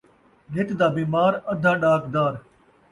نت 0.53 0.69
دا 0.79 0.87
بیمار، 0.95 1.33
ادھا 1.51 1.71
ݙاکدار 1.81 2.33